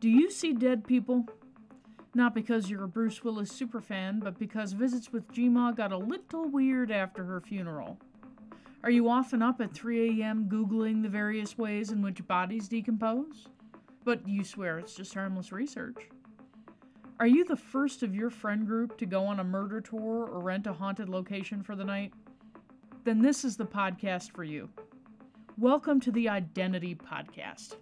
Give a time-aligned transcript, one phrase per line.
[0.00, 1.26] Do you see dead people?
[2.14, 6.48] Not because you're a Bruce Willis superfan, but because visits with Gma got a little
[6.48, 7.98] weird after her funeral.
[8.82, 10.48] Are you often up at 3 a.m.
[10.48, 13.46] Googling the various ways in which bodies decompose?
[14.04, 16.08] But you swear it's just harmless research.
[17.20, 20.40] Are you the first of your friend group to go on a murder tour or
[20.40, 22.14] rent a haunted location for the night?
[23.02, 24.68] Then this is the podcast for you.
[25.56, 27.76] Welcome to the ODDentity Podcast.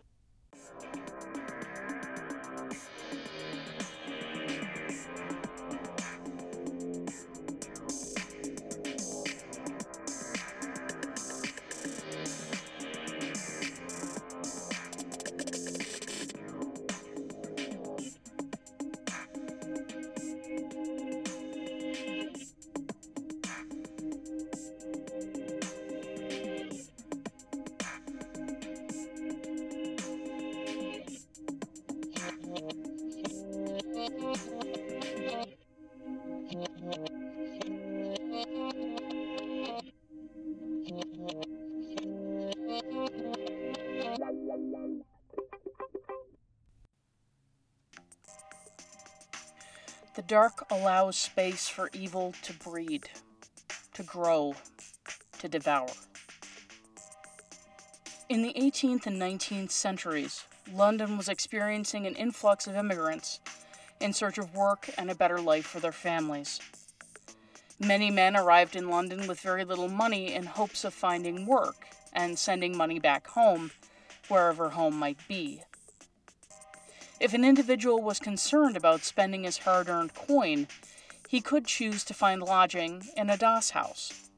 [50.29, 53.09] Dark allows space for evil to breed,
[53.95, 54.55] to grow,
[55.39, 55.89] to devour.
[58.29, 63.41] In the 18th and 19th centuries, London was experiencing an influx of immigrants
[64.03, 66.61] in search of work and a better life for their families.
[67.81, 72.39] Many men arrived in London with very little money in hopes of finding work and
[72.39, 73.71] sending money back home,
[74.29, 75.63] wherever home might be.
[77.21, 80.69] If an individual was concerned about spending his hard earned coin,
[81.29, 84.31] he could choose to find lodging in a doss house.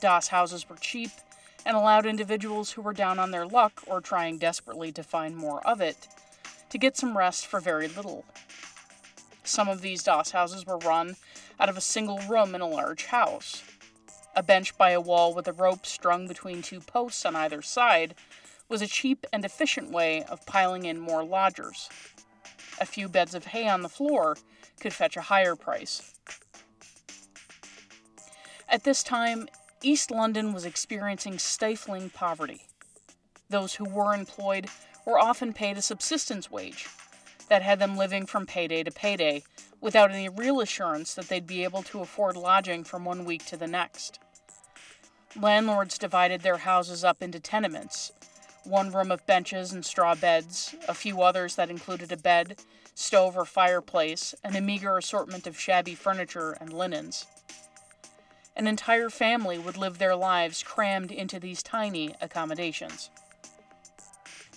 [0.00, 1.10] Doss houses were cheap
[1.64, 5.64] and allowed individuals who were down on their luck or trying desperately to find more
[5.66, 6.08] of it
[6.70, 8.24] to get some rest for very little.
[9.44, 11.14] Some of these doss houses were run
[11.60, 13.62] out of a single room in a large house.
[14.34, 18.16] A bench by a wall with a rope strung between two posts on either side
[18.68, 21.88] was a cheap and efficient way of piling in more lodgers.
[22.80, 24.36] A few beds of hay on the floor
[24.80, 26.14] could fetch a higher price.
[28.68, 29.48] At this time,
[29.82, 32.62] East London was experiencing stifling poverty.
[33.50, 34.68] Those who were employed
[35.04, 36.88] were often paid a subsistence wage
[37.48, 39.42] that had them living from payday to payday
[39.80, 43.56] without any real assurance that they'd be able to afford lodging from one week to
[43.56, 44.18] the next.
[45.38, 48.12] Landlords divided their houses up into tenements,
[48.64, 52.60] one room of benches and straw beds, a few others that included a bed,
[52.94, 57.26] stove or fireplace, and a meager assortment of shabby furniture and linens.
[58.56, 63.10] An entire family would live their lives crammed into these tiny accommodations.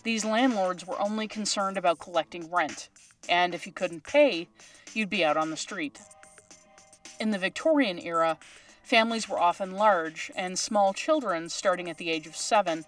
[0.03, 2.89] These landlords were only concerned about collecting rent,
[3.27, 4.47] and if you couldn't pay,
[4.93, 5.99] you'd be out on the street.
[7.19, 8.37] In the Victorian era,
[8.83, 12.85] families were often large, and small children, starting at the age of seven,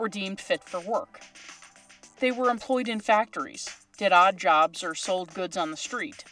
[0.00, 1.20] were deemed fit for work.
[2.18, 6.24] They were employed in factories, did odd jobs, or sold goods on the street.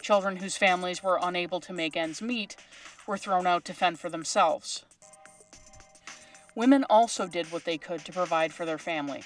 [0.00, 2.56] Children whose families were unable to make ends meet
[3.06, 4.84] were thrown out to fend for themselves.
[6.54, 9.22] Women also did what they could to provide for their family,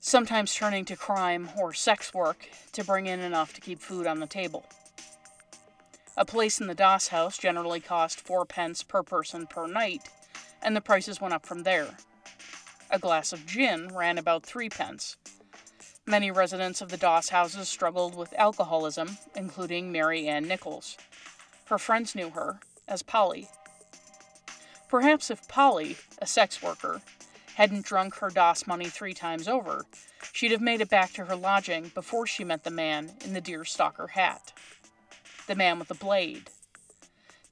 [0.00, 4.20] sometimes turning to crime or sex work to bring in enough to keep food on
[4.20, 4.64] the table.
[6.16, 10.08] A place in the Doss house generally cost four pence per person per night,
[10.62, 11.96] and the prices went up from there.
[12.94, 15.16] A glass of gin ran about three pence.
[16.04, 20.98] Many residents of the Doss houses struggled with alcoholism, including Mary Ann Nichols.
[21.70, 23.48] Her friends knew her as Polly.
[24.90, 27.00] Perhaps if Polly, a sex worker,
[27.54, 29.86] hadn't drunk her Doss money three times over,
[30.34, 33.40] she'd have made it back to her lodging before she met the man in the
[33.40, 34.52] deerstalker hat.
[35.46, 36.50] The man with the blade.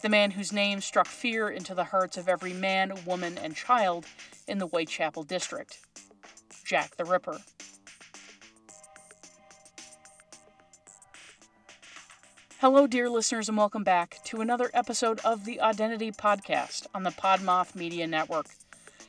[0.02, 4.04] The man whose name struck fear into the hearts of every man, woman, and child
[4.50, 5.78] in the Whitechapel district
[6.64, 7.38] Jack the Ripper.
[12.58, 17.10] Hello, dear listeners, and welcome back to another episode of the ODDentity Podcast on the
[17.10, 18.46] PodMoth Media Network,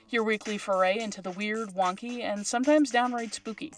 [0.10, 3.74] your weekly foray into the weird, wonky, and sometimes downright spooky.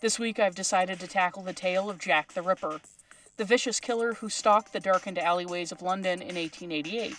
[0.00, 2.80] This week I've decided to tackle the tale of Jack the Ripper,
[3.36, 7.14] the vicious killer who stalked the darkened alleyways of London in 1888.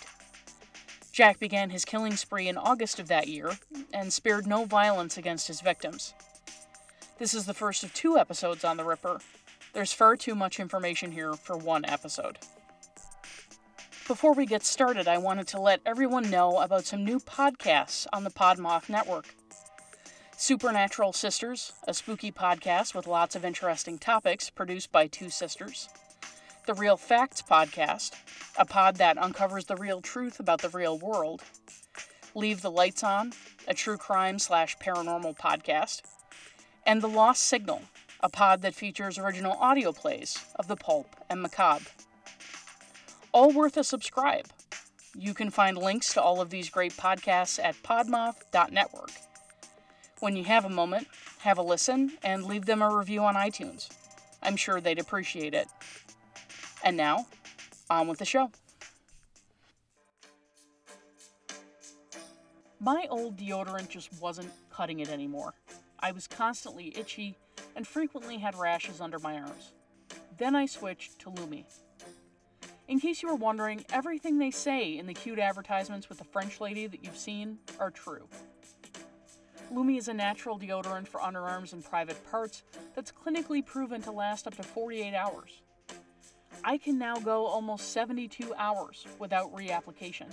[1.17, 3.57] Jack began his killing spree in August of that year
[3.91, 6.13] and spared no violence against his victims.
[7.17, 9.19] This is the first of two episodes on the Ripper,
[9.73, 12.37] there's far too much information here for one episode.
[14.07, 18.23] Before we get started, I wanted to let everyone know about some new podcasts on
[18.23, 19.33] the PodMoth Network.
[20.37, 25.89] Supernatural Sisters, a spooky podcast with lots of interesting topics produced by two sisters.
[26.67, 28.11] The Real Facts Podcast,
[28.59, 31.41] a pod that uncovers the real truth about the real world.
[32.35, 33.33] Leave the Lights On,
[33.67, 36.03] a true crime slash paranormal podcast.
[36.85, 37.81] And The Lost Signal,
[38.19, 41.89] a pod that features original audio plays of the pulp and macabre
[43.31, 44.47] all worth a subscribe.
[45.15, 49.11] You can find links to all of these great podcasts at podmoth.network.
[50.19, 51.07] When you have a moment,
[51.39, 53.89] have a listen and leave them a review on iTunes.
[54.41, 55.67] I'm sure they'd appreciate it.
[56.83, 57.25] And now,
[57.89, 58.51] on with the show.
[62.79, 65.53] My old deodorant just wasn't cutting it anymore.
[65.99, 67.35] I was constantly itchy
[67.75, 69.73] and frequently had rashes under my arms.
[70.37, 71.65] Then I switched to Lumi.
[72.87, 76.61] In case you were wondering, everything they say in the cute advertisements with the French
[76.61, 78.27] lady that you've seen are true.
[79.73, 82.63] Lumi is a natural deodorant for underarms and private parts
[82.95, 85.61] that's clinically proven to last up to 48 hours.
[86.63, 90.27] I can now go almost 72 hours without reapplication.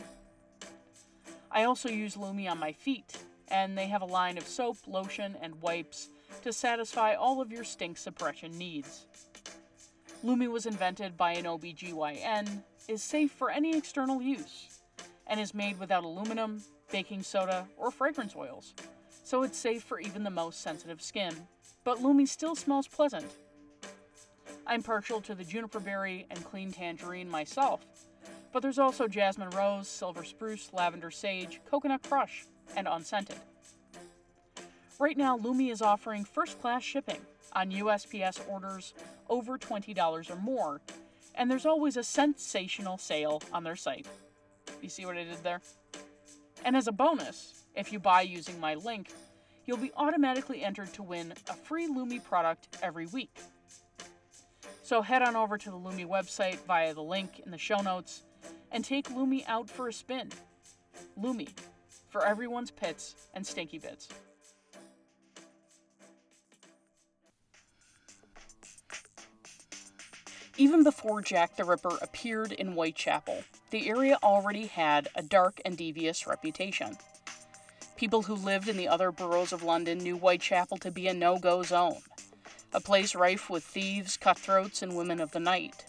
[1.50, 3.16] I also use Lume on my feet,
[3.48, 6.08] and they have a line of soap, lotion, and wipes
[6.42, 9.06] to satisfy all of your stink suppression needs.
[10.22, 14.80] Lume was invented by an OBGYN, is safe for any external use,
[15.26, 18.74] and is made without aluminum, baking soda, or fragrance oils,
[19.24, 21.34] so it's safe for even the most sensitive skin.
[21.84, 23.26] But Lume still smells pleasant.
[24.66, 27.84] I'm partial to the juniper berry and clean tangerine myself,
[28.52, 33.36] but there's also jasmine rose, silver spruce, lavender sage, coconut crush, and unscented.
[34.98, 37.20] Right now, Lumi is offering first class shipping
[37.52, 38.94] on USPS orders
[39.28, 40.80] over $20 or more,
[41.34, 44.06] and there's always a sensational sale on their site.
[44.80, 45.60] You see what I did there?
[46.64, 49.10] And as a bonus, if you buy using my link,
[49.66, 53.36] you'll be automatically entered to win a free Lumi product every week.
[54.84, 58.22] So head on over to the Lumi website via the link in the show notes
[58.70, 60.30] and take Lumi out for a spin.
[61.18, 61.48] Lumi,
[62.10, 64.10] for everyone's pits and stinky bits.
[70.58, 75.78] Even before Jack the Ripper appeared in Whitechapel, the area already had a dark and
[75.78, 76.98] devious reputation.
[77.96, 81.38] People who lived in the other boroughs of London knew Whitechapel to be a no
[81.38, 82.02] go zone,
[82.74, 85.86] a place rife with thieves, cutthroats, and women of the night.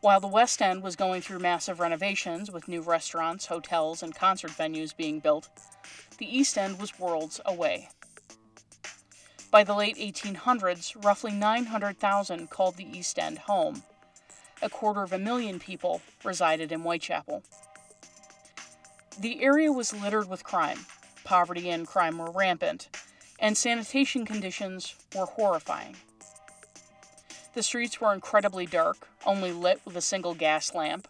[0.00, 4.52] While the West End was going through massive renovations with new restaurants, hotels, and concert
[4.52, 5.48] venues being built,
[6.18, 7.88] the East End was worlds away.
[9.50, 13.82] By the late 1800s, roughly 900,000 called the East End home.
[14.62, 17.42] A quarter of a million people resided in Whitechapel.
[19.18, 20.86] The area was littered with crime.
[21.24, 22.88] Poverty and crime were rampant,
[23.42, 25.96] and sanitation conditions were horrifying.
[27.54, 31.08] The streets were incredibly dark, only lit with a single gas lamp,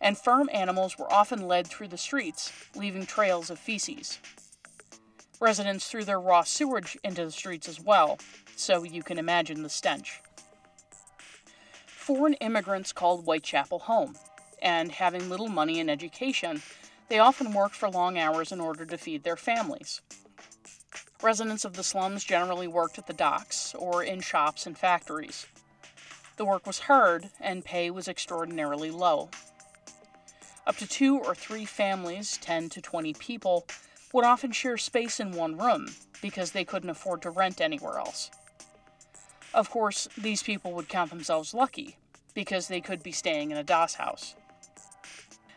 [0.00, 4.20] and farm animals were often led through the streets, leaving trails of feces.
[5.40, 8.18] Residents threw their raw sewage into the streets as well,
[8.54, 10.20] so you can imagine the stench.
[11.86, 14.16] Foreign immigrants called Whitechapel home,
[14.62, 16.62] and having little money and education,
[17.08, 20.00] they often worked for long hours in order to feed their families.
[21.22, 25.46] Residents of the slums generally worked at the docks or in shops and factories.
[26.36, 29.30] The work was hard, and pay was extraordinarily low.
[30.66, 33.66] Up to two or three families, 10 to 20 people,
[34.12, 38.30] would often share space in one room because they couldn't afford to rent anywhere else.
[39.54, 41.98] Of course, these people would count themselves lucky
[42.34, 44.34] because they could be staying in a doss house.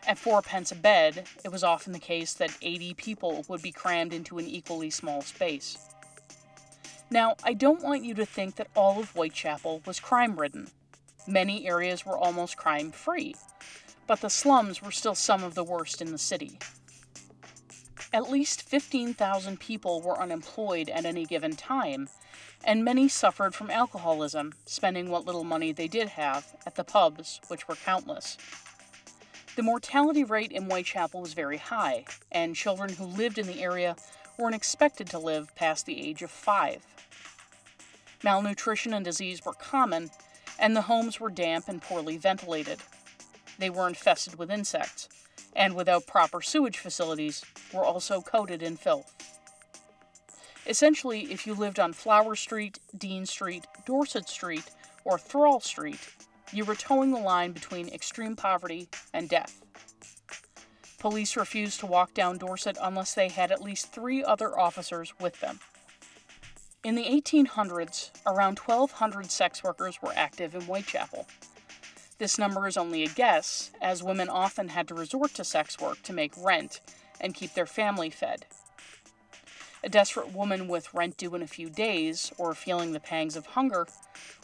[0.06, 3.72] At four pence a bed, it was often the case that 80 people would be
[3.72, 5.76] crammed into an equally small space.
[7.10, 10.68] Now, I don't want you to think that all of Whitechapel was crime ridden.
[11.26, 13.34] Many areas were almost crime free,
[14.06, 16.60] but the slums were still some of the worst in the city.
[18.12, 22.08] At least 15,000 people were unemployed at any given time,
[22.64, 27.40] and many suffered from alcoholism, spending what little money they did have at the pubs,
[27.48, 28.36] which were countless.
[29.56, 33.96] The mortality rate in Whitechapel was very high, and children who lived in the area
[34.36, 36.84] weren't expected to live past the age of five.
[38.22, 40.10] Malnutrition and disease were common,
[40.58, 42.80] and the homes were damp and poorly ventilated.
[43.58, 45.08] They were infested with insects,
[45.54, 49.10] and without proper sewage facilities, were also coated in filth.
[50.66, 54.70] Essentially, if you lived on Flower Street, Dean Street, Dorset Street,
[55.06, 56.00] or Thrawl Street,
[56.52, 59.62] you were toeing the line between extreme poverty and death.
[60.98, 65.40] Police refused to walk down Dorset unless they had at least three other officers with
[65.40, 65.60] them.
[66.82, 71.26] In the 1800s, around 1,200 sex workers were active in Whitechapel.
[72.18, 76.02] This number is only a guess, as women often had to resort to sex work
[76.04, 76.80] to make rent
[77.20, 78.46] and keep their family fed.
[79.84, 83.46] A desperate woman with rent due in a few days, or feeling the pangs of
[83.46, 83.86] hunger,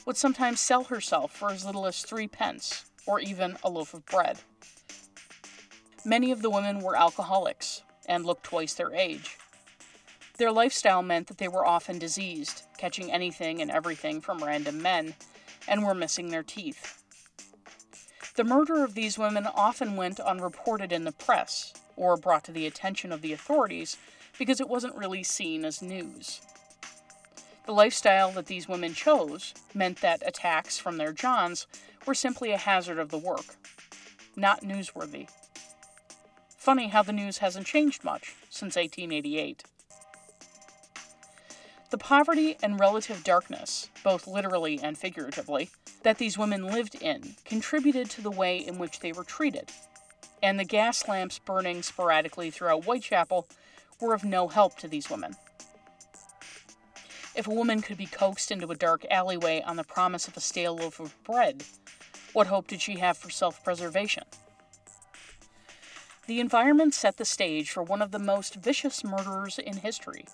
[0.05, 4.07] would sometimes sell herself for as little as three pence, or even a loaf of
[4.07, 4.41] bread.
[6.05, 9.39] Many of the women were alcoholics and looked twice their age.
[10.39, 15.15] Their lifestyle meant that they were often diseased, catching anything and everything from random men,
[15.69, 17.03] and were missing their teeth.
[18.35, 22.67] The murder of these women often went unreported in the press or brought to the
[22.67, 23.97] attention of the authorities
[24.39, 26.41] because it wasn't really seen as news.
[27.67, 31.67] The lifestyle that these women chose meant that attacks from their Johns
[32.07, 33.57] were simply a hazard of the work,
[34.35, 35.29] not newsworthy.
[36.57, 39.65] Funny how the news hasn't changed much since 1888.
[41.91, 45.71] The poverty and relative darkness, both literally and figuratively,
[46.03, 49.71] that these women lived in contributed to the way in which they were treated,
[50.43, 53.47] and the gas lamps burning sporadically throughout Whitechapel
[54.03, 55.37] were of no help to these women.
[57.35, 60.41] If a woman could be coaxed into a dark alleyway on the promise of a
[60.41, 61.65] stale loaf of bread,
[62.35, 64.25] what hope did she have for self preservation?
[66.27, 70.27] The environment set the stage for one of the most vicious murderers in history.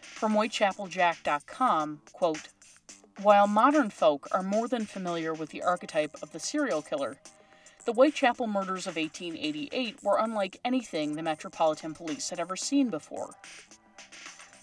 [0.00, 2.48] From WhitechapelJack.com, quote,
[3.22, 7.16] While modern folk are more than familiar with the archetype of the serial killer,
[7.84, 13.34] the Whitechapel murders of 1888 were unlike anything the Metropolitan Police had ever seen before.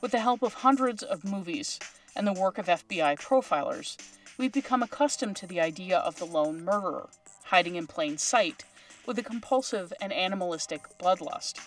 [0.01, 1.79] With the help of hundreds of movies
[2.15, 3.97] and the work of FBI profilers,
[4.37, 7.09] we've become accustomed to the idea of the lone murderer,
[7.45, 8.63] hiding in plain sight,
[9.05, 11.59] with a compulsive and animalistic bloodlust.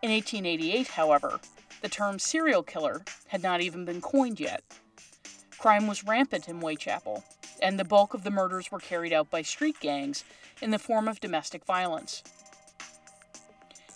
[0.00, 1.40] In 1888, however,
[1.82, 4.62] the term serial killer had not even been coined yet.
[5.58, 7.22] Crime was rampant in Whitechapel,
[7.62, 10.24] and the bulk of the murders were carried out by street gangs
[10.60, 12.22] in the form of domestic violence.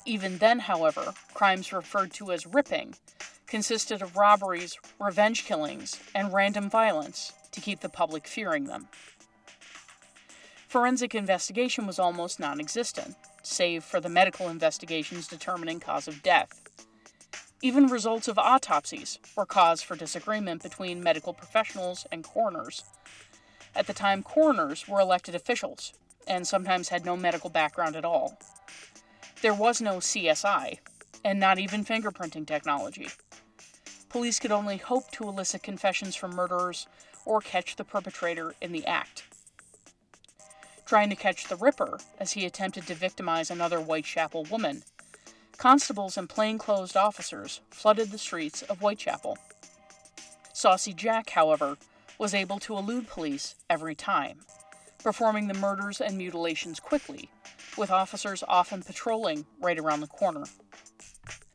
[0.07, 2.95] Even then, however, crimes referred to as ripping
[3.47, 8.89] consisted of robberies, revenge killings, and random violence to keep the public fearing them.
[10.69, 16.63] Forensic investigation was almost non existent, save for the medical investigations determining cause of death.
[17.63, 22.85] Even results of autopsies were cause for disagreement between medical professionals and coroners,
[23.77, 25.93] at the time, coroners were elected officials
[26.27, 28.39] and sometimes had no medical background at all.
[29.43, 30.79] There was no CSI,
[31.27, 33.09] and not even fingerprinting technology.
[34.09, 36.87] Police could only hope to elicit confessions from murderers
[37.25, 39.25] or catch the perpetrator in the act.
[40.85, 44.85] Trying to catch the Ripper as he attempted to victimize another Whitechapel woman,
[45.59, 49.37] constables and plainclothes officers flooded the streets of Whitechapel.
[50.53, 51.77] Saucy Jack, however,
[52.19, 54.41] was able to elude police every time,
[55.03, 57.31] performing the murders and mutilations quickly,
[57.77, 60.45] with officers often patrolling right around the corner.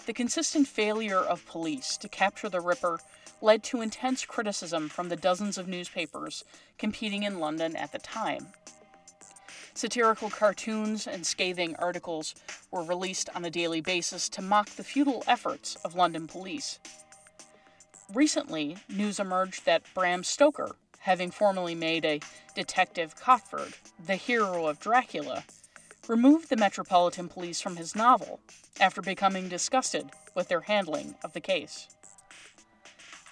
[0.06, 3.00] The consistent failure of police to capture the Ripper
[3.41, 6.44] led to intense criticism from the dozens of newspapers
[6.77, 8.48] competing in London at the time.
[9.74, 12.36] Satirical cartoons and scathing articles
[12.72, 16.80] were released on a daily basis to mock the futile efforts of London police.
[18.13, 22.20] Recently, news emerged that Bram Stoker, having formerly made a
[22.56, 23.74] Detective Cotford
[24.06, 25.46] the hero of Dracula,
[26.10, 28.41] removed the Metropolitan Police from his novel
[28.82, 31.88] after becoming disgusted with their handling of the case.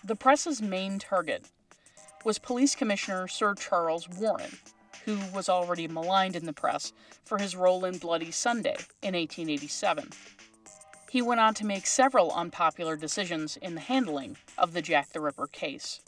[0.01, 1.49] The press's main target
[2.23, 4.59] was Police Commissioner Sir Charles Warren,
[5.03, 6.93] who was already maligned in the press
[7.25, 10.09] for his role in Bloody Sunday in 1887.
[11.09, 15.19] He went on to make several unpopular decisions in the handling of the Jack the
[15.19, 16.01] Ripper case.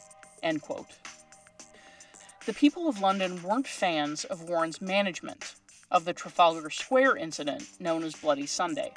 [2.46, 5.56] The people of London weren't fans of Warren's management
[5.90, 8.92] of the Trafalgar Square incident known as Bloody Sunday.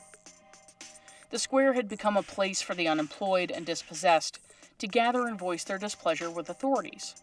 [1.32, 4.40] The square had become a place for the unemployed and dispossessed
[4.78, 7.16] to gather and voice their displeasure with authorities.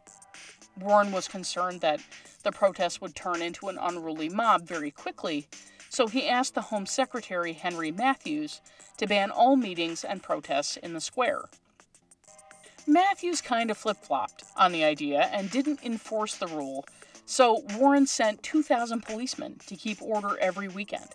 [0.79, 2.01] Warren was concerned that
[2.43, 5.47] the protests would turn into an unruly mob very quickly
[5.93, 8.63] so he asked the Home Secretary Henry Matthews
[8.97, 11.43] to ban all meetings and protests in the square.
[12.87, 16.87] Matthews kind of flip flopped on the idea and didn't enforce the rule,
[17.27, 21.11] so Warren sent 2,000 policemen to keep order every weekend.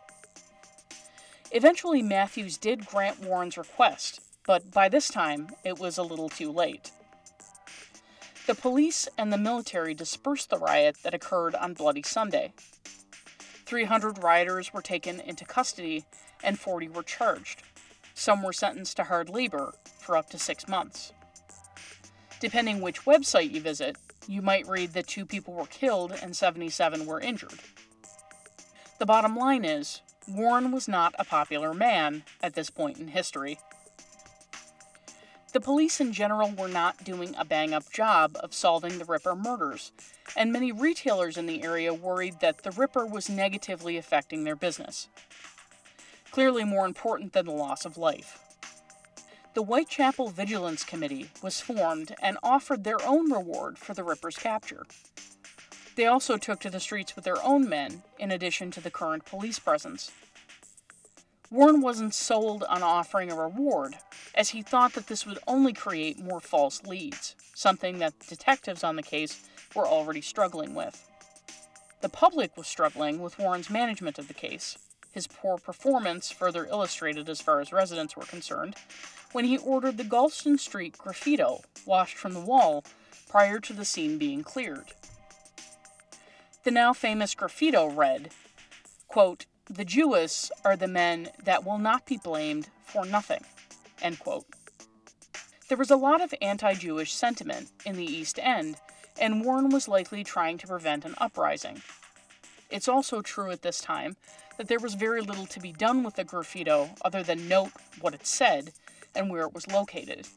[1.52, 6.52] Eventually, Matthews did grant Warren's request, but by this time it was a little too
[6.52, 6.92] late.
[8.46, 12.54] The police and the military dispersed the riot that occurred on Bloody Sunday.
[13.68, 16.06] 300 rioters were taken into custody
[16.42, 17.64] and 40 were charged.
[18.14, 21.12] Some were sentenced to hard labor for up to six months.
[22.40, 27.06] Depending which website you visit, you might read that two people were killed and 77
[27.06, 27.60] were injured.
[29.00, 33.60] The bottom line is, Warren was not a popular man at this point in history.
[35.58, 39.34] The police in general were not doing a bang up job of solving the Ripper
[39.34, 39.92] murders,
[40.36, 45.08] and many retailers in the area worried that the Ripper was negatively affecting their business.
[46.30, 48.38] Clearly more important than the loss of life.
[49.56, 54.86] The Whitechapel Vigilance Committee was formed and offered their own reward for the Ripper's capture.
[55.96, 59.26] They also took to the streets with their own men, in addition to the current
[59.26, 60.12] police presence.
[61.50, 63.96] Warren wasn't sold on offering a reward,
[64.36, 68.98] as he thought that this would only create more false leads, something that detectives on
[68.98, 71.10] the case were already struggling with.
[72.02, 74.78] The public was struggling with Warren's management of the case,
[75.12, 78.76] his poor performance further illustrated as far as residents were concerned,
[79.32, 82.84] when he ordered the Goulston Street graffito washed from the wall
[83.30, 84.94] prior to the scene being cleared.
[86.66, 88.32] The now famous graffito read,
[89.08, 93.44] quote, The Jewess are the men that will not be blamed for nothing.
[94.02, 94.46] End quote.
[95.68, 98.78] There was a lot of anti Jewish sentiment in the East End,
[99.20, 101.82] and Warren was likely trying to prevent an uprising.
[102.70, 104.16] It's also true at this time
[104.58, 108.14] that there was very little to be done with the graffito other than note what
[108.14, 108.72] it said
[109.14, 110.28] and where it was located.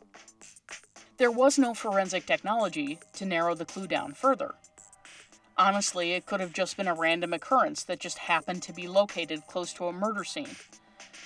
[1.18, 4.56] There was no forensic technology to narrow the clue down further.
[5.61, 9.47] Honestly, it could have just been a random occurrence that just happened to be located
[9.47, 10.57] close to a murder scene.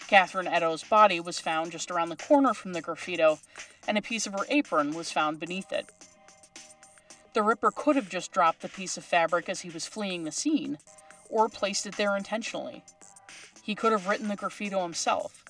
[0.09, 3.39] Catherine Eddowes' body was found just around the corner from the graffito,
[3.87, 5.89] and a piece of her apron was found beneath it.
[7.33, 10.33] The Ripper could have just dropped the piece of fabric as he was fleeing the
[10.33, 10.79] scene,
[11.31, 12.83] or placed it there intentionally.
[13.63, 15.45] He could have written the graffito himself.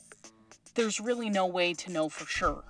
[0.75, 2.65] There's really no way to know for sure.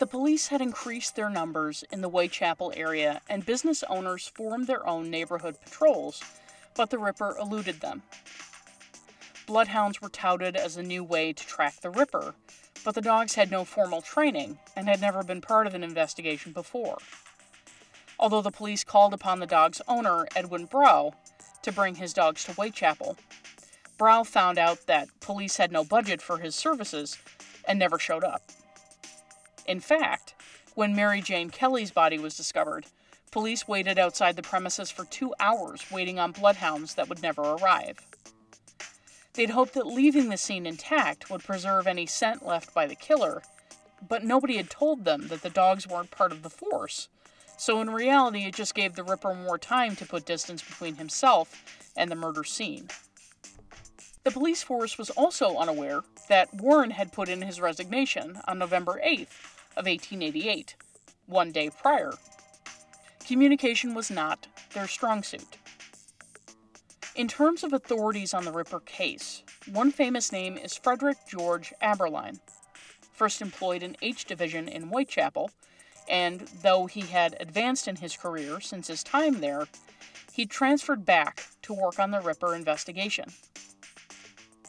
[0.00, 4.86] The police had increased their numbers in the Whitechapel area, and business owners formed their
[4.86, 6.22] own neighborhood patrols,
[6.74, 8.02] but the Ripper eluded them.
[9.46, 12.34] Bloodhounds were touted as a new way to track the Ripper,
[12.82, 16.52] but the dogs had no formal training and had never been part of an investigation
[16.52, 16.96] before.
[18.18, 21.12] Although the police called upon the dog's owner, Edwin Brough,
[21.60, 23.18] to bring his dogs to Whitechapel,
[23.98, 27.18] Brough found out that police had no budget for his services
[27.68, 28.50] and never showed up.
[29.66, 30.34] In fact,
[30.74, 32.86] when Mary Jane Kelly's body was discovered,
[33.30, 37.98] police waited outside the premises for two hours waiting on bloodhounds that would never arrive.
[39.34, 43.42] They'd hoped that leaving the scene intact would preserve any scent left by the killer,
[44.06, 47.08] but nobody had told them that the dogs weren't part of the force,
[47.56, 51.62] so in reality it just gave the Ripper more time to put distance between himself
[51.96, 52.88] and the murder scene.
[54.24, 59.00] The police force was also unaware that Warren had put in his resignation on November
[59.04, 59.49] 8th
[59.80, 60.74] of 1888,
[61.24, 62.12] one day prior.
[63.26, 65.56] Communication was not their strong suit.
[67.16, 72.40] In terms of authorities on the Ripper case, one famous name is Frederick George Abberline,
[73.14, 75.50] first employed in H Division in Whitechapel,
[76.10, 79.66] and though he had advanced in his career since his time there,
[80.30, 83.30] he transferred back to work on the Ripper investigation.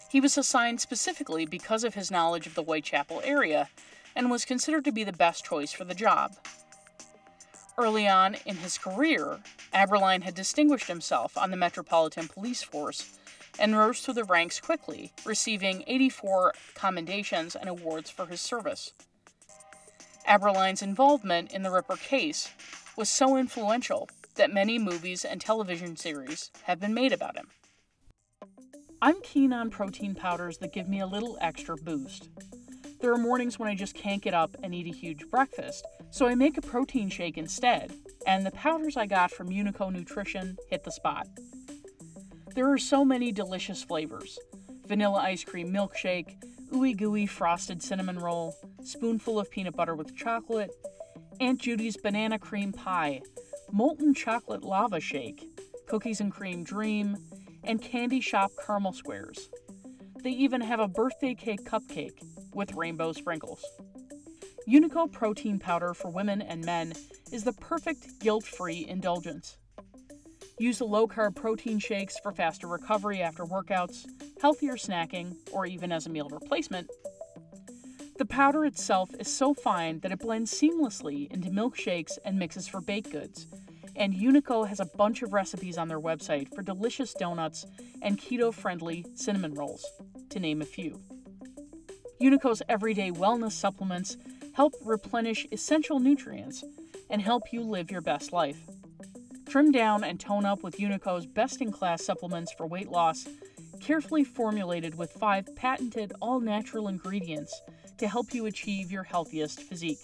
[0.10, 3.67] He was assigned specifically because of his knowledge of the Whitechapel area
[4.15, 6.36] and was considered to be the best choice for the job.
[7.78, 9.39] Early on in his career,
[9.74, 13.17] Abberline had distinguished himself on the Metropolitan Police Force
[13.58, 18.93] and rose through the ranks quickly, receiving 84 commendations and awards for his service.
[20.28, 22.50] Abberline's involvement in the Ripper case
[22.95, 27.47] was so influential that many movies and television series have been made about him.
[29.02, 32.30] I'm keen on protein powders that give me a little extra boost.
[33.02, 36.28] There are mornings when I just can't get up and eat a huge breakfast, so
[36.28, 37.92] I make a protein shake instead,
[38.28, 41.28] and the powders I got from Unico Nutrition hit the spot.
[42.54, 44.38] There are so many delicious flavors
[44.86, 46.36] vanilla ice cream milkshake,
[46.74, 50.70] ooey gooey frosted cinnamon roll, spoonful of peanut butter with chocolate,
[51.40, 53.22] Aunt Judy's banana cream pie,
[53.72, 55.48] molten chocolate lava shake,
[55.88, 57.18] cookies and cream dream,
[57.64, 59.50] and candy shop caramel squares.
[60.22, 62.22] They even have a birthday cake cupcake
[62.56, 63.64] with rainbow sprinkles.
[64.68, 66.94] Unico protein powder for women and men
[67.32, 69.58] is the perfect guilt free indulgence.
[70.60, 74.06] Use the low carb protein shakes for faster recovery after workouts,
[74.42, 76.88] healthier snacking, or even as a meal replacement.
[78.20, 82.80] The powder itself is so fine that it blends seamlessly into milkshakes and mixes for
[82.80, 83.48] baked goods.
[83.96, 87.66] And Unico has a bunch of recipes on their website for delicious donuts
[88.04, 89.84] and keto friendly cinnamon rolls,
[90.30, 91.00] to name a few.
[92.21, 94.15] Unico's everyday wellness supplements
[94.53, 96.63] help replenish essential nutrients
[97.10, 98.60] and help you live your best life.
[99.49, 103.27] Trim down and tone up with Unico's best in class supplements for weight loss,
[103.81, 107.60] carefully formulated with five patented all natural ingredients
[107.97, 109.99] to help you achieve your healthiest physique.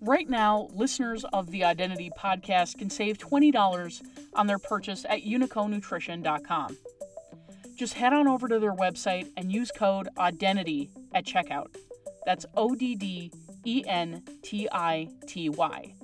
[0.00, 4.02] Right now, listeners of the ODDentity podcast can save $20
[4.34, 6.76] on their purchase at uniconutrition.com.
[7.74, 11.74] Just head on over to their website and use code ODDENTITY at checkout.
[12.24, 13.32] That's O D D
[13.64, 15.94] E N T I T Y.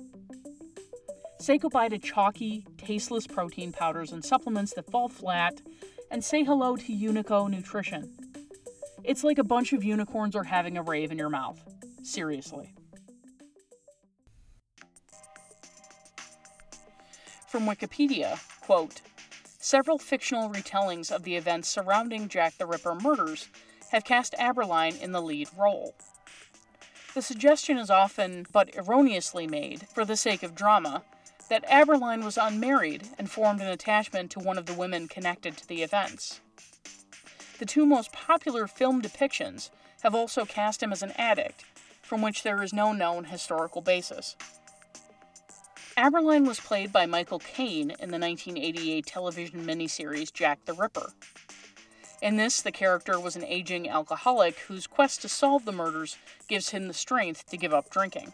[1.39, 5.61] Say goodbye to chalky, tasteless protein powders and supplements that fall flat,
[6.11, 8.13] and say hello to Unico Nutrition.
[9.03, 11.59] It's like a bunch of unicorns are having a rave in your mouth.
[12.03, 12.75] Seriously.
[17.47, 19.01] From Wikipedia, quote,
[19.63, 23.47] Several fictional retellings of the events surrounding Jack the Ripper murders
[23.91, 25.93] have cast Abberline in the lead role.
[27.13, 31.03] The suggestion is often, but erroneously made, for the sake of drama,
[31.49, 35.67] that Abberline was unmarried and formed an attachment to one of the women connected to
[35.67, 36.41] the events.
[37.59, 39.69] The two most popular film depictions
[40.01, 41.65] have also cast him as an addict,
[42.01, 44.35] from which there is no known historical basis.
[45.97, 51.11] Abberline was played by Michael Caine in the 1988 television miniseries Jack the Ripper.
[52.21, 56.69] In this, the character was an aging alcoholic whose quest to solve the murders gives
[56.69, 58.31] him the strength to give up drinking.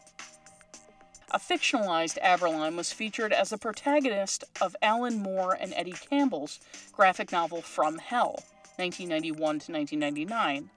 [1.32, 6.60] A fictionalized Abberline was featured as the protagonist of Alan Moore and Eddie Campbell's
[6.92, 8.44] graphic novel From Hell,
[8.76, 10.70] 1991 to 1999,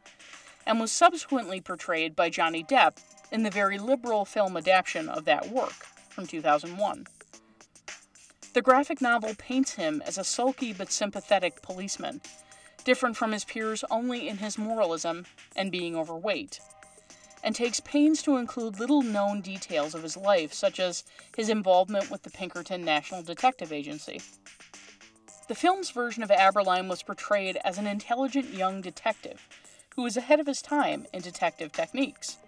[0.66, 2.96] and was subsequently portrayed by Johnny Depp
[3.30, 7.06] in the very liberal film adaptation of that work from 2001.
[8.52, 12.20] The graphic novel paints him as a sulky but sympathetic policeman
[12.84, 16.60] different from his peers only in his moralism and being overweight,
[17.42, 21.04] and takes pains to include little known details of his life, such as
[21.36, 24.20] his involvement with the Pinkerton National Detective Agency.
[25.48, 29.48] The film's version of Abberline was portrayed as an intelligent young detective
[29.96, 32.38] who was ahead of his time in detective techniques.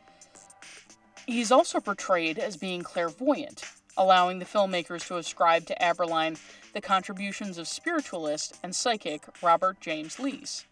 [1.27, 3.63] He's also portrayed as being clairvoyant,
[3.97, 6.39] allowing the filmmakers to ascribe to Abberline
[6.73, 10.65] the contributions of spiritualist and psychic Robert James Lees,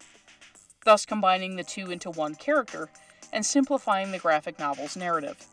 [0.83, 2.89] thus combining the two into one character
[3.31, 5.47] and simplifying the graphic novel's narrative.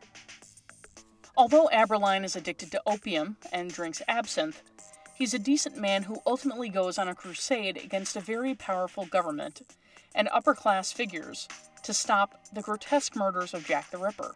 [1.37, 4.63] Although Abberline is addicted to opium and drinks absinthe,
[5.15, 9.63] he's a decent man who ultimately goes on a crusade against a very powerful government
[10.13, 11.47] and upper class figures
[11.85, 14.35] to stop the grotesque murders of Jack the Ripper.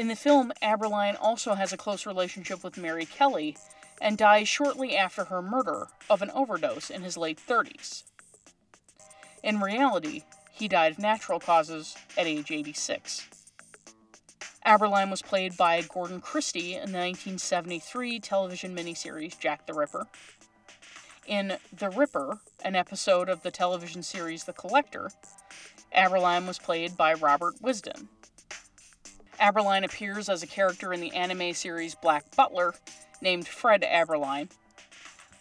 [0.00, 3.58] In the film, Abberline also has a close relationship with Mary Kelly
[4.00, 8.04] and dies shortly after her murder of an overdose in his late 30s.
[9.42, 13.28] In reality, he died of natural causes at age 86.
[14.64, 20.06] Abberline was played by Gordon Christie in the 1973 television miniseries Jack the Ripper.
[21.26, 25.10] In The Ripper, an episode of the television series The Collector,
[25.94, 28.08] Abberline was played by Robert Wisdom.
[29.40, 32.74] Abberline appears as a character in the anime series Black Butler,
[33.22, 34.50] named Fred Abberline.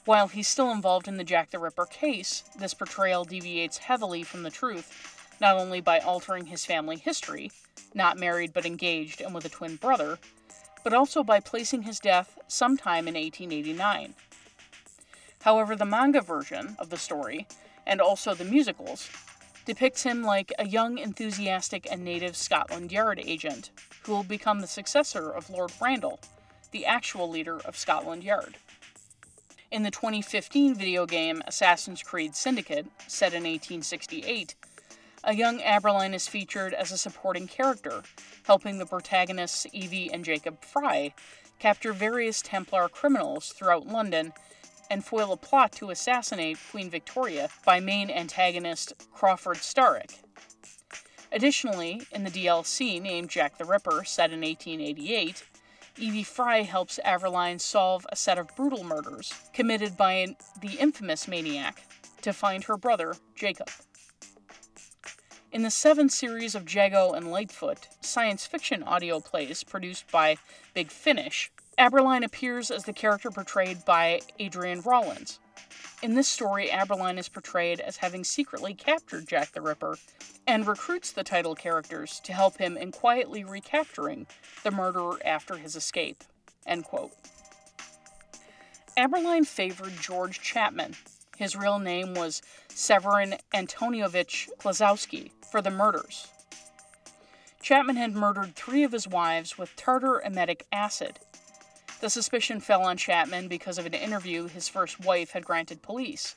[0.05, 4.43] While he's still involved in the Jack the Ripper case, this portrayal deviates heavily from
[4.43, 7.51] the truth, not only by altering his family history,
[7.93, 10.17] not married but engaged and with a twin brother,
[10.83, 14.15] but also by placing his death sometime in 1889.
[15.41, 17.47] However, the manga version of the story,
[17.85, 19.09] and also the musicals,
[19.69, 23.69] depicts him like a young, enthusiastic, and native Scotland Yard agent
[24.01, 26.19] who will become the successor of Lord Randall,
[26.71, 28.57] the actual leader of Scotland Yard.
[29.69, 34.55] In the 2015 video game Assassin's Creed Syndicate, set in 1868,
[35.23, 38.01] a young Abberline is featured as a supporting character,
[38.47, 41.13] helping the protagonists Evie and Jacob Frye
[41.59, 44.33] capture various Templar criminals throughout London
[44.89, 50.19] and foil a plot to assassinate Queen Victoria by main antagonist Crawford Starrick.
[51.31, 55.43] Additionally, in the DLC named Jack the Ripper, set in 1888,
[55.97, 61.27] Evie Frye helps Abberline solve a set of brutal murders committed by an, the infamous
[61.27, 61.83] maniac
[62.21, 63.69] to find her brother, Jacob.
[65.51, 70.37] In the seventh series of Jago and Litefoot, science fiction audio plays produced by
[70.73, 75.39] Big Finish, Abberline appears as the character portrayed by Adrian Rollins.
[76.03, 79.97] In this story, Abberline is portrayed as having secretly captured Jack the Ripper
[80.45, 84.27] and recruits the title characters to help him in quietly recapturing
[84.63, 86.25] the murderer after his escape.
[86.67, 87.13] End quote.
[88.97, 90.95] Abberline favored George Chapman.
[91.37, 96.27] His real name was Severin Antoniovich Klosowski for the murders.
[97.61, 101.19] Chapman had murdered three of his wives with tartar emetic acid.
[101.99, 106.35] The suspicion fell on Chapman because of an interview his first wife had granted police.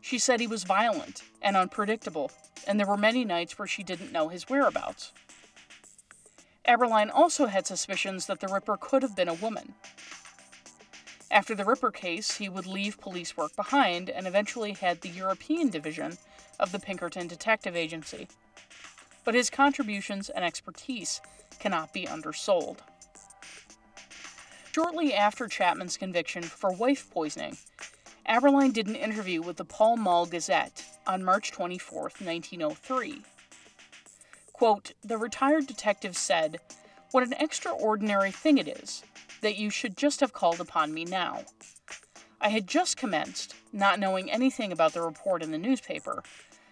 [0.00, 2.30] She said he was violent and unpredictable,
[2.66, 5.12] and there were many nights where she didn't know his whereabouts.
[6.66, 9.74] Abberline also had suspicions that the Ripper could have been a woman.
[11.30, 15.68] After the Ripper case, he would leave police work behind and eventually head the European
[15.68, 16.16] division
[16.58, 18.28] of the Pinkerton Detective Agency.
[19.24, 21.20] But his contributions and expertise
[21.58, 22.82] cannot be undersold.
[24.74, 27.58] Shortly after Chapman's conviction for wife poisoning,
[28.28, 33.22] Abberline did an interview with the Pall Mall Gazette on March 24, 1903.
[34.52, 36.58] Quote, the retired detective said,
[37.12, 39.04] What an extraordinary thing it is
[39.42, 41.44] that you should just have called upon me now.
[42.40, 46.24] I had just commenced, not knowing anything about the report in the newspaper,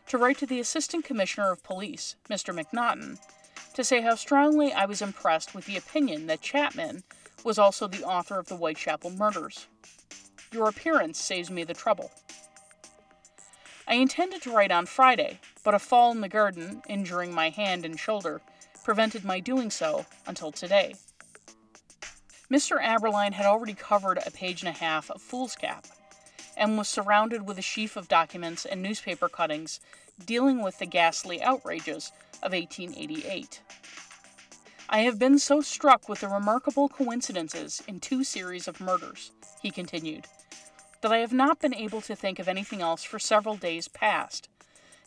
[0.08, 2.52] to write to the Assistant Commissioner of Police, Mr.
[2.52, 3.20] Macnaghten,
[3.74, 7.04] to say how strongly I was impressed with the opinion that Chapman
[7.44, 9.66] was also the author of the Whitechapel murders.
[10.52, 12.10] Your appearance saves me the trouble.
[13.86, 17.84] I intended to write on Friday, but a fall in the garden, injuring my hand
[17.84, 18.40] and shoulder,
[18.84, 20.94] prevented my doing so until today.
[22.50, 22.80] Mr.
[22.82, 25.86] Abberline had already covered a page and a half of foolscap
[26.56, 29.80] and was surrounded with a sheaf of documents and newspaper cuttings
[30.26, 33.62] dealing with the ghastly outrages of 1888.
[34.88, 39.70] I have been so struck with the remarkable coincidences in two series of murders, he
[39.70, 40.26] continued,
[41.00, 44.48] that I have not been able to think of anything else for several days past.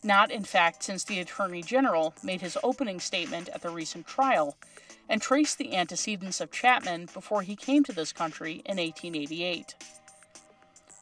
[0.02, 4.56] Not, in fact, since the Attorney General made his opening statement at the recent trial
[5.08, 9.74] and traced the antecedents of Chapman before he came to this country in 1888.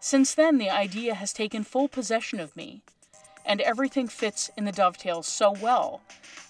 [0.01, 2.83] Since then, the idea has taken full possession of me,
[3.45, 6.01] and everything fits in the dovetail so well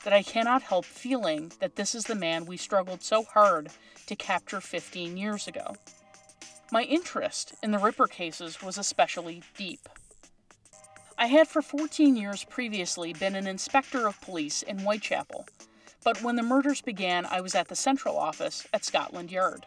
[0.05, 3.71] that I cannot help feeling that this is the man we struggled so hard
[4.07, 5.77] to capture 15 years ago.
[6.71, 9.89] My interest in the Ripper cases was especially deep.
[11.17, 15.47] I had for 14 years previously been an inspector of police in Whitechapel,
[16.03, 19.65] but when the murders began, I was at the central office at Scotland Yard.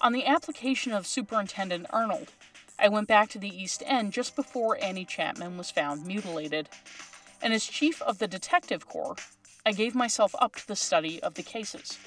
[0.00, 2.32] On the application of Superintendent Arnold,
[2.78, 6.68] I went back to the East End just before Annie Chapman was found mutilated,
[7.40, 9.16] and as chief of the detective corps,
[9.64, 11.98] I gave myself up to the study of the cases.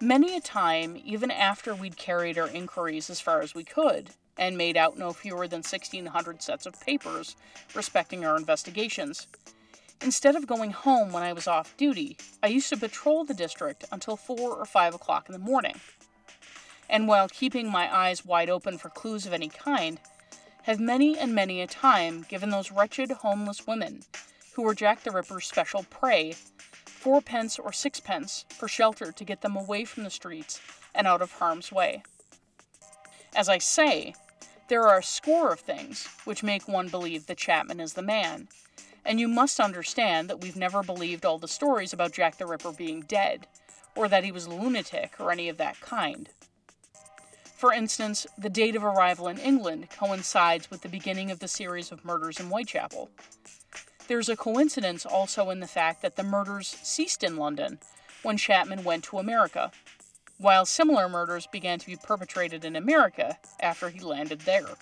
[0.00, 4.56] Many a time, even after we'd carried our inquiries as far as we could, and
[4.56, 7.34] made out no fewer than 1,600 sets of papers
[7.74, 9.26] respecting our investigations,
[10.00, 13.84] Instead of going home when I was off duty, I used to patrol the district
[13.90, 15.74] until 4 or 5 o'clock in the morning.
[16.88, 20.00] And while keeping my eyes wide open for clues of any kind,
[20.62, 24.02] have many and many a time given those wretched homeless women,
[24.54, 26.34] who were Jack the Ripper's special prey,
[26.86, 30.60] fourpence or sixpence for shelter to get them away from the streets
[30.94, 32.02] and out of harm's way.
[33.36, 34.14] As I say,
[34.68, 38.48] there are a score of things which make one believe that Chapman is the man,
[39.04, 42.72] and you must understand that we've never believed all the stories about Jack the Ripper
[42.72, 43.46] being dead,
[43.94, 46.28] or that he was a lunatic, or any of that kind.
[47.58, 51.90] For instance, the date of arrival in England coincides with the beginning of the series
[51.90, 53.10] of murders in Whitechapel.
[54.06, 57.80] There's a coincidence also in the fact that the murders ceased in London
[58.22, 59.72] when Chapman went to America,
[60.38, 64.76] while similar murders began to be perpetrated in America after he landed there.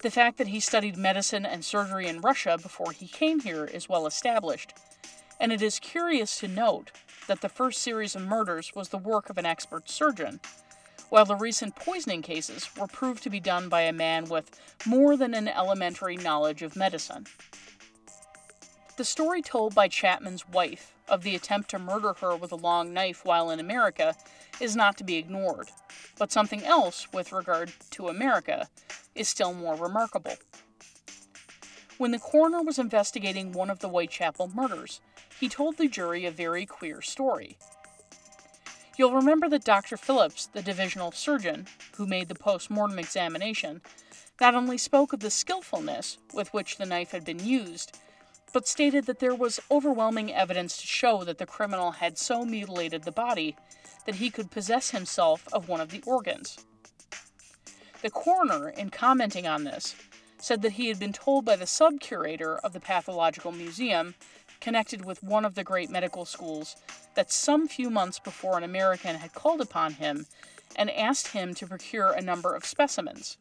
[0.00, 3.88] The fact that he studied medicine and surgery in Russia before he came here is
[3.88, 4.74] well established,
[5.38, 6.90] and it is curious to note
[7.28, 10.40] that the first series of murders was the work of an expert surgeon,
[11.08, 15.16] while the recent poisoning cases were proved to be done by a man with more
[15.16, 17.26] than an elementary knowledge of medicine.
[18.96, 22.92] The story told by Chapman's wife of the attempt to murder her with a long
[22.92, 24.14] knife while in America
[24.60, 25.68] is not to be ignored,
[26.18, 28.68] but something else with regard to America
[29.14, 30.34] is still more remarkable.
[31.98, 35.00] When the coroner was investigating one of the Whitechapel murders,
[35.38, 37.56] he told the jury a very queer story.
[38.96, 39.96] You'll remember that Dr.
[39.96, 43.82] Phillips, the divisional surgeon who made the post mortem examination,
[44.40, 47.98] not only spoke of the skillfulness with which the knife had been used,
[48.52, 53.02] but stated that there was overwhelming evidence to show that the criminal had so mutilated
[53.02, 53.56] the body
[54.06, 56.64] that he could possess himself of one of the organs.
[58.02, 59.96] The coroner, in commenting on this,
[60.38, 64.14] said that he had been told by the sub curator of the Pathological Museum,
[64.60, 66.76] connected with one of the great medical schools,
[67.14, 70.26] that some few months before an American had called upon him
[70.76, 73.36] and asked him to procure a number of specimens.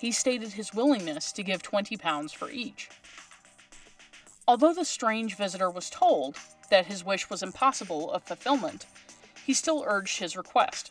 [0.00, 2.88] He stated his willingness to give 20 pounds for each.
[4.48, 6.36] Although the strange visitor was told
[6.70, 8.86] that his wish was impossible of fulfillment,
[9.46, 10.90] he still urged his request.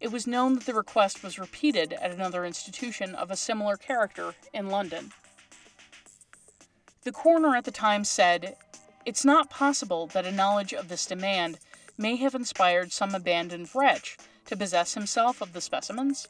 [0.00, 4.34] It was known that the request was repeated at another institution of a similar character
[4.52, 5.12] in London.
[7.04, 8.56] The coroner at the time said,
[9.04, 11.58] It's not possible that a knowledge of this demand
[11.98, 16.28] may have inspired some abandoned wretch to possess himself of the specimens.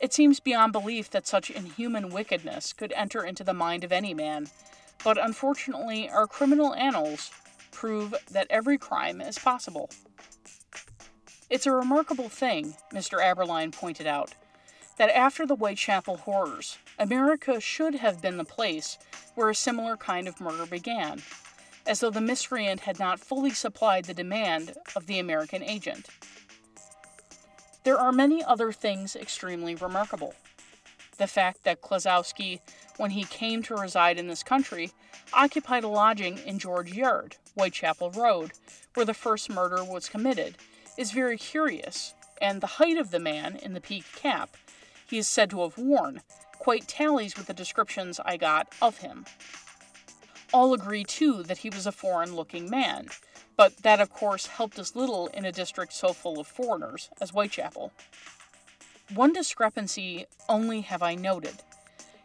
[0.00, 4.12] It seems beyond belief that such inhuman wickedness could enter into the mind of any
[4.12, 4.48] man,
[5.02, 7.30] but unfortunately, our criminal annals
[7.72, 9.90] prove that every crime is possible.
[11.48, 13.18] It's a remarkable thing, Mr.
[13.18, 14.34] Abberline pointed out,
[14.98, 18.98] that after the Whitechapel horrors, America should have been the place
[19.34, 21.22] where a similar kind of murder began,
[21.86, 26.08] as though the miscreant had not fully supplied the demand of the American agent.
[27.84, 30.34] There are many other things extremely remarkable.
[31.16, 32.60] The fact that Klosowski,
[32.96, 34.90] when he came to reside in this country,
[35.32, 38.52] occupied a lodging in George Yard, Whitechapel Road,
[38.94, 40.56] where the first murder was committed,
[40.96, 44.56] is very curious, and the height of the man in the peaked cap
[45.08, 46.20] he is said to have worn
[46.58, 49.24] quite tallies with the descriptions I got of him.
[50.52, 53.08] All agree, too, that he was a foreign looking man,
[53.56, 57.30] but that, of course, helped us little in a district so full of foreigners as
[57.30, 57.92] Whitechapel.
[59.14, 61.62] One discrepancy only have I noted,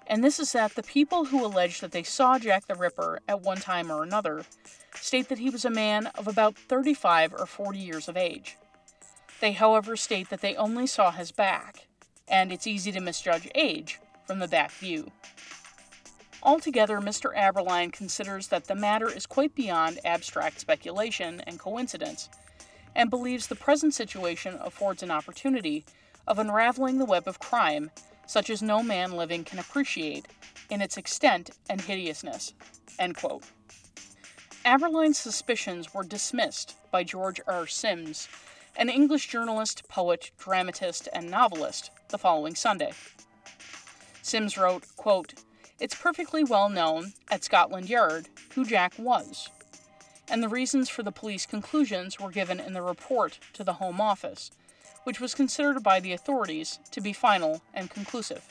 [0.07, 3.41] and this is that the people who allege that they saw Jack the Ripper at
[3.41, 4.43] one time or another
[4.95, 8.57] state that he was a man of about 35 or 40 years of age.
[9.39, 11.87] They, however, state that they only saw his back,
[12.33, 15.11] and it's easy to misjudge age from the back view.
[16.41, 17.33] Altogether, Mr.
[17.37, 22.29] Abberline considers that the matter is quite beyond abstract speculation and coincidence,
[22.95, 25.85] and believes the present situation affords an opportunity
[26.25, 27.91] of unraveling the web of crime
[28.25, 30.25] such as no man living can appreciate
[30.71, 32.53] in its extent and hideousness.
[34.65, 37.67] Abberline's suspicions were dismissed by George R.
[37.67, 38.27] Sims
[38.75, 42.91] an English journalist, poet, dramatist, and novelist, the following Sunday.
[44.21, 45.35] Sims wrote, quote,
[45.79, 49.49] It's perfectly well known at Scotland Yard who Jack was,
[50.29, 54.01] and the reasons for the police conclusions were given in the report to the Home
[54.01, 54.51] Office,
[55.03, 58.43] which was considered by the authorities to be final and conclusive.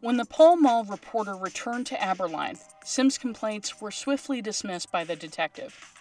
[0.00, 5.16] When the Pall Mall reporter returned to Abberline, Sims' complaints were swiftly dismissed by the
[5.16, 5.94] detective.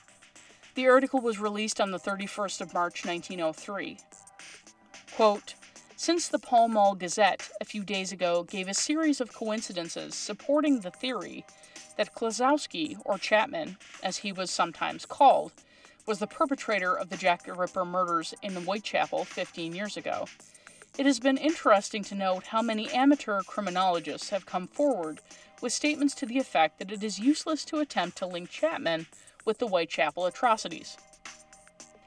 [0.75, 3.99] The article was released on the 31st of March 1903.
[5.15, 5.53] Quote,
[5.95, 10.79] since the Pall Mall Gazette a few days ago gave a series of coincidences supporting
[10.79, 11.45] the theory
[11.95, 15.51] that Klosowski, or Chapman, as he was sometimes called,
[16.07, 20.25] was the perpetrator of the Jack the Ripper murders in Whitechapel 15 years ago,
[20.97, 25.21] it has been interesting to note how many amateur criminologists have come forward
[25.61, 29.05] with statements to the effect that it is useless to attempt to link Chapman
[29.45, 30.97] with the Whitechapel atrocities.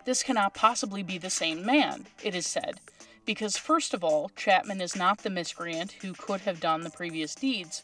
[0.05, 2.81] This cannot possibly be the same man, it is said,
[3.25, 7.35] because first of all, Chapman is not the miscreant who could have done the previous
[7.35, 7.83] deeds,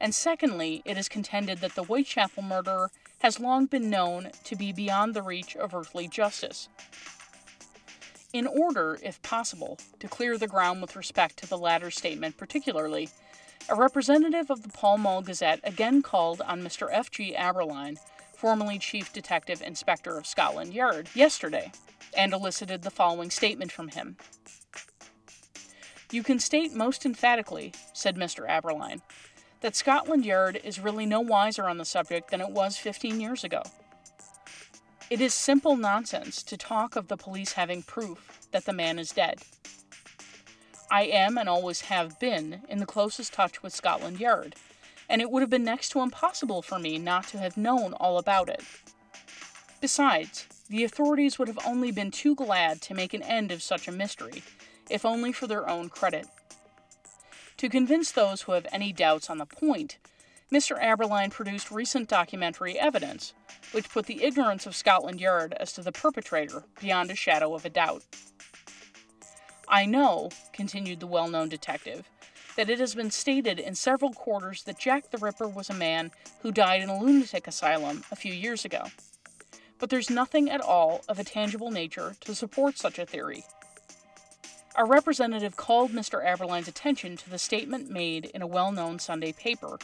[0.00, 4.72] and secondly, it is contended that the Whitechapel murderer has long been known to be
[4.72, 6.68] beyond the reach of earthly justice.
[8.32, 13.08] In order, if possible, to clear the ground with respect to the latter statement particularly,
[13.68, 16.88] a representative of the Pall Mall Gazette again called on Mr.
[16.92, 17.10] F.
[17.10, 17.34] G.
[17.36, 17.96] Abberline
[18.36, 21.72] formerly Chief Detective Inspector of Scotland Yard, yesterday,
[22.16, 24.16] and elicited the following statement from him.
[26.12, 28.48] You can state most emphatically, said Mr.
[28.48, 29.00] Abberline,
[29.60, 33.42] that Scotland Yard is really no wiser on the subject than it was 15 years
[33.42, 33.62] ago.
[35.08, 39.12] It is simple nonsense to talk of the police having proof that the man is
[39.12, 39.40] dead.
[40.90, 44.54] I am and always have been in the closest touch with Scotland Yard,
[45.08, 48.18] and it would have been next to impossible for me not to have known all
[48.18, 48.62] about it.
[49.80, 53.86] Besides, the authorities would have only been too glad to make an end of such
[53.86, 54.42] a mystery,
[54.90, 56.26] if only for their own credit.
[57.58, 59.98] To convince those who have any doubts on the point,
[60.52, 60.80] Mr.
[60.80, 63.32] Abberline produced recent documentary evidence,
[63.72, 67.64] which put the ignorance of Scotland Yard as to the perpetrator beyond a shadow of
[67.64, 68.04] a doubt.
[69.68, 72.08] I know, continued the well known detective,
[72.56, 76.10] that it has been stated in several quarters that Jack the Ripper was a man
[76.40, 78.84] who died in a lunatic asylum a few years ago.
[79.78, 83.44] But there's nothing at all of a tangible nature to support such a theory.
[84.74, 86.24] Our representative called Mr.
[86.24, 89.78] Abberline's attention to the statement made in a well known Sunday paper,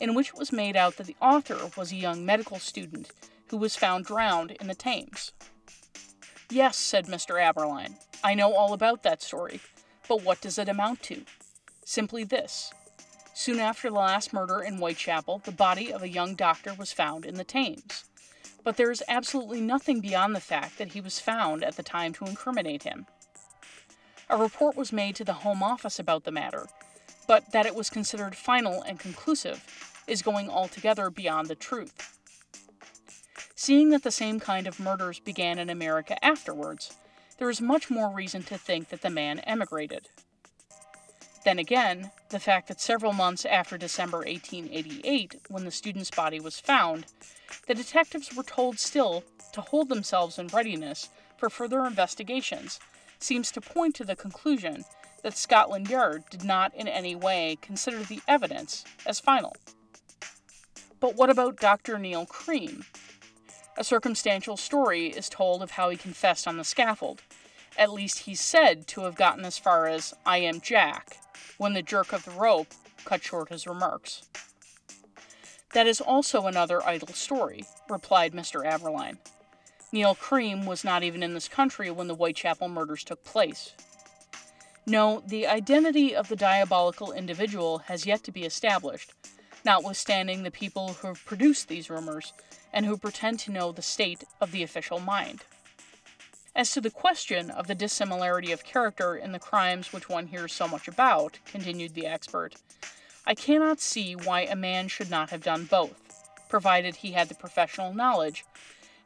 [0.00, 3.10] in which it was made out that the author was a young medical student
[3.48, 5.32] who was found drowned in the Thames.
[6.50, 7.40] Yes, said Mr.
[7.40, 9.60] Abberline, I know all about that story,
[10.08, 11.22] but what does it amount to?
[11.88, 12.72] Simply this.
[13.32, 17.24] Soon after the last murder in Whitechapel, the body of a young doctor was found
[17.24, 18.02] in the Thames.
[18.64, 22.12] But there is absolutely nothing beyond the fact that he was found at the time
[22.14, 23.06] to incriminate him.
[24.28, 26.66] A report was made to the Home Office about the matter,
[27.28, 32.18] but that it was considered final and conclusive is going altogether beyond the truth.
[33.54, 36.96] Seeing that the same kind of murders began in America afterwards,
[37.38, 40.08] there is much more reason to think that the man emigrated.
[41.46, 46.58] Then again, the fact that several months after December 1888, when the student's body was
[46.58, 47.06] found,
[47.68, 49.22] the detectives were told still
[49.52, 52.80] to hold themselves in readiness for further investigations
[53.20, 54.84] seems to point to the conclusion
[55.22, 59.54] that Scotland Yard did not in any way consider the evidence as final.
[60.98, 61.96] But what about Dr.
[61.96, 62.86] Neill Cream?
[63.78, 67.22] A circumstantial story is told of how he confessed on the scaffold.
[67.78, 71.18] At least he's said to have gotten as far as, I am Jack,
[71.58, 72.68] when the jerk of the rope
[73.04, 74.22] cut short his remarks.
[75.72, 78.64] That is also another idle story, replied Mr.
[78.64, 79.18] Abberline.
[79.92, 83.74] Neill Cream was not even in this country when the Whitechapel murders took place.
[84.86, 89.12] No, the identity of the diabolical individual has yet to be established,
[89.64, 92.32] notwithstanding the people who have produced these rumors
[92.72, 95.40] and who pretend to know the state of the official mind.
[96.56, 100.54] As to the question of the dissimilarity of character in the crimes which one hears
[100.54, 102.54] so much about, continued the expert,
[103.26, 107.34] I cannot see why a man should not have done both, provided he had the
[107.34, 108.46] professional knowledge,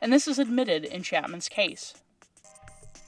[0.01, 1.95] and this is admitted in Chapman's case.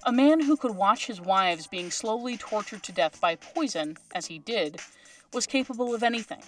[0.03, 4.26] A man who could watch his wives being slowly tortured to death by poison, as
[4.26, 4.80] he did,
[5.32, 6.43] was capable of anything.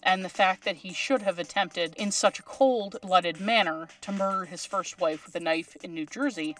[0.00, 4.12] And the fact that he should have attempted in such a cold blooded manner to
[4.12, 6.54] murder his first wife with a knife in New Jersey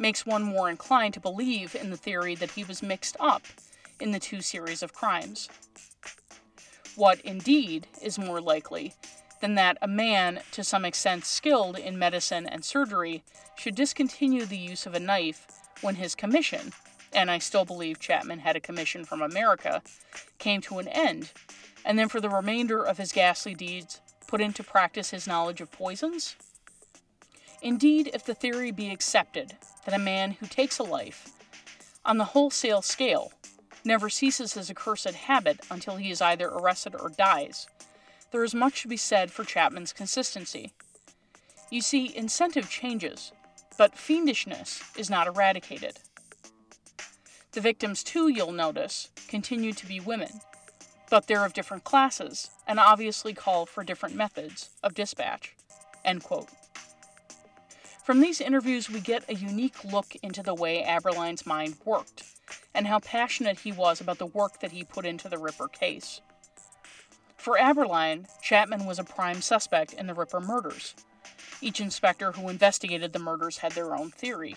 [0.00, 3.42] makes one more inclined to believe in the theory that he was mixed up
[4.00, 5.48] in the two series of crimes.
[6.96, 8.94] What, indeed, is more likely
[9.40, 13.22] than that a man, to some extent skilled in medicine and surgery,
[13.56, 15.46] should discontinue the use of a knife
[15.80, 16.72] when his commission,
[17.12, 19.82] and I still believe Chapman had a commission from America,
[20.38, 21.32] came to an end,
[21.84, 25.70] and then for the remainder of his ghastly deeds put into practice his knowledge of
[25.70, 26.36] poisons?
[27.62, 31.28] Indeed, if the theory be accepted that a man who takes a life,
[32.04, 33.32] on the wholesale scale,
[33.84, 37.66] never ceases his accursed habit until he is either arrested or dies,
[38.30, 40.72] there is much to be said for Chapman's consistency.
[41.70, 43.32] You see, incentive changes,
[43.76, 45.98] but fiendishness is not eradicated.
[47.52, 50.40] The victims, too, you'll notice, continue to be women,
[51.10, 55.56] but they're of different classes and obviously call for different methods of dispatch.
[56.04, 56.48] End quote.
[58.08, 62.24] From these interviews, we get a unique look into the way Abberline's mind worked
[62.74, 66.22] and how passionate he was about the work that he put into the Ripper case.
[67.36, 70.94] For Abberline, Chapman was a prime suspect in the Ripper murders.
[71.60, 74.56] Each inspector who investigated the murders had their own theory.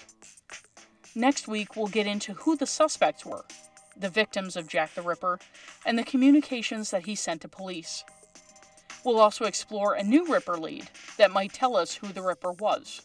[1.13, 3.43] Next week, we'll get into who the suspects were,
[3.97, 5.39] the victims of Jack the Ripper,
[5.85, 8.05] and the communications that he sent to police.
[9.03, 13.01] We'll also explore a new Ripper lead that might tell us who the Ripper was.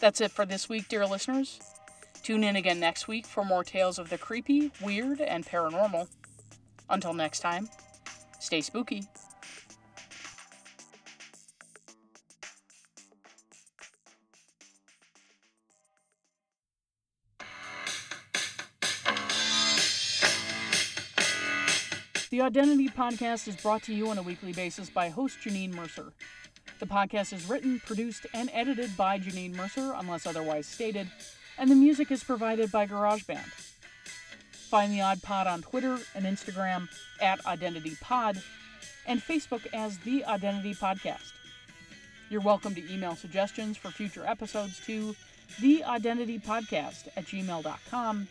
[0.00, 1.58] That's it for this week, dear listeners.
[2.22, 6.08] Tune in again next week for more tales of the creepy, weird, and paranormal.
[6.88, 7.68] Until next time,
[8.38, 9.02] stay spooky.
[22.30, 26.12] The ODDentity Podcast is brought to you on a weekly basis by host Janine Mercer.
[26.78, 31.08] The podcast is written, produced, and edited by Janine Mercer, unless otherwise stated,
[31.58, 33.50] and the music is provided by GarageBand.
[34.52, 36.88] Find the Odd Pod on Twitter and Instagram
[37.20, 38.40] at ODDentity Pod,
[39.08, 41.32] and Facebook as The ODDentity Podcast.
[42.30, 45.16] You're welcome to email suggestions for future episodes to
[45.60, 48.28] theoddentitypodcast at gmail.com.